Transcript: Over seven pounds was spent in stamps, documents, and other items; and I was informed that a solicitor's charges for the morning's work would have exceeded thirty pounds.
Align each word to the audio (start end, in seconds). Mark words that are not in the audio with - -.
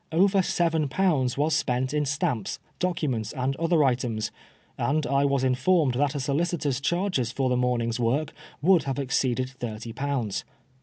Over 0.11 0.41
seven 0.41 0.87
pounds 0.89 1.37
was 1.37 1.53
spent 1.55 1.93
in 1.93 2.05
stamps, 2.07 2.57
documents, 2.79 3.33
and 3.33 3.55
other 3.57 3.83
items; 3.83 4.31
and 4.75 5.05
I 5.05 5.25
was 5.25 5.43
informed 5.43 5.93
that 5.93 6.15
a 6.15 6.19
solicitor's 6.19 6.81
charges 6.81 7.31
for 7.31 7.49
the 7.49 7.55
morning's 7.55 7.99
work 7.99 8.33
would 8.63 8.85
have 8.85 8.97
exceeded 8.97 9.51
thirty 9.51 9.93
pounds. 9.93 10.43